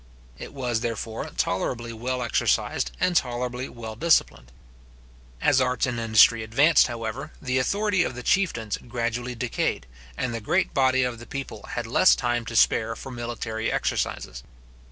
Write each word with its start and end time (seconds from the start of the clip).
It 0.39 0.51
was, 0.51 0.79
therefore, 0.79 1.29
tolerably 1.37 1.93
well 1.93 2.23
exercised, 2.23 2.89
and 2.99 3.15
tolerably 3.15 3.69
well 3.69 3.95
disciplined. 3.95 4.51
As 5.39 5.61
arts 5.61 5.85
and 5.85 5.99
industry 5.99 6.41
advanced, 6.41 6.87
however, 6.87 7.31
the 7.39 7.59
authority 7.59 8.01
of 8.01 8.15
the 8.15 8.23
chieftains 8.23 8.79
gradually 8.87 9.35
decayed, 9.35 9.85
and 10.17 10.33
the 10.33 10.41
great 10.41 10.73
body 10.73 11.03
of 11.03 11.19
the 11.19 11.27
people 11.27 11.61
had 11.75 11.85
less 11.85 12.15
time 12.15 12.45
to 12.45 12.55
spare 12.55 12.95
for 12.95 13.11
military 13.11 13.71
exercises. 13.71 14.41